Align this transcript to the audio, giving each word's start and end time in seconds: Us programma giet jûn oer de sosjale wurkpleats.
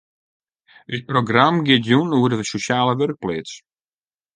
Us 0.93 1.01
programma 1.11 1.65
giet 1.67 1.83
jûn 1.87 2.15
oer 2.17 2.33
de 2.39 2.45
sosjale 2.53 2.93
wurkpleats. 2.99 3.53